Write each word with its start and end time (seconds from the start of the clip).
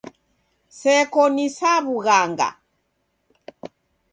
Seko 0.77 1.23
ni 1.35 1.47
sa 1.57 1.73
w'ughanga. 1.85 2.49